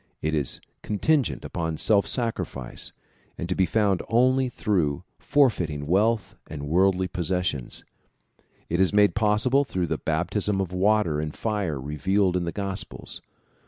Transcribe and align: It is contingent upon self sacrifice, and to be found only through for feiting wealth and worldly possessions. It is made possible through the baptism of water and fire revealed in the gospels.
It 0.19 0.33
is 0.33 0.59
contingent 0.81 1.45
upon 1.45 1.77
self 1.77 2.07
sacrifice, 2.07 2.91
and 3.37 3.47
to 3.47 3.53
be 3.53 3.67
found 3.67 4.01
only 4.07 4.49
through 4.49 5.03
for 5.19 5.47
feiting 5.47 5.85
wealth 5.85 6.35
and 6.49 6.63
worldly 6.67 7.07
possessions. 7.07 7.83
It 8.67 8.79
is 8.81 8.91
made 8.93 9.13
possible 9.13 9.63
through 9.63 9.85
the 9.85 9.99
baptism 9.99 10.59
of 10.59 10.71
water 10.73 11.19
and 11.19 11.35
fire 11.35 11.79
revealed 11.79 12.35
in 12.35 12.45
the 12.45 12.51
gospels. 12.51 13.21